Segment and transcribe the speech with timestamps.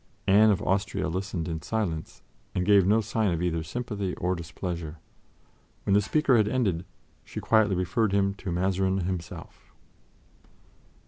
[0.25, 2.23] Anne of Austria listened in silence
[2.55, 4.97] and gave no sign of either sympathy or displeasure.
[5.83, 6.85] When the speaker had ended,
[7.23, 9.71] she quietly referred him to Mazarin himself.